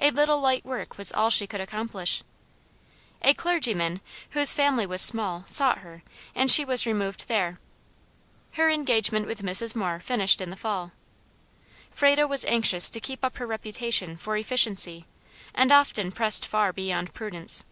A 0.00 0.10
little 0.10 0.40
light 0.40 0.64
work 0.64 0.98
was 0.98 1.12
all 1.12 1.30
she 1.30 1.46
could 1.46 1.60
accomplish. 1.60 2.24
A 3.22 3.32
clergyman, 3.32 4.00
whose 4.30 4.52
family 4.52 4.84
was 4.84 5.00
small, 5.00 5.44
sought 5.46 5.78
her, 5.78 6.02
and 6.34 6.50
she 6.50 6.64
was 6.64 6.86
removed 6.86 7.28
there. 7.28 7.60
Her 8.54 8.68
engagement 8.68 9.28
with 9.28 9.44
Mrs. 9.44 9.76
Moore 9.76 10.00
finished 10.00 10.40
in 10.40 10.50
the 10.50 10.56
fall. 10.56 10.90
Frado 11.92 12.26
was 12.26 12.44
anxious 12.46 12.90
to 12.90 12.98
keep 12.98 13.24
up 13.24 13.36
her 13.36 13.46
reputation 13.46 14.16
for 14.16 14.36
efficiency, 14.36 15.06
and 15.54 15.70
often 15.70 16.10
pressed 16.10 16.44
far 16.48 16.72
beyond 16.72 17.14
prudence. 17.14 17.62